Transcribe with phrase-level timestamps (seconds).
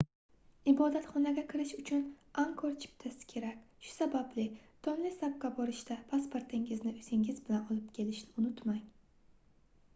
[0.69, 1.99] ibodatxonaga kirish uchun
[2.43, 4.45] angkor chiptasi kerak shu sababli
[4.87, 8.81] tonlesapga borishda pasportingizni oʻzingiz bilan olib kelishni unutmang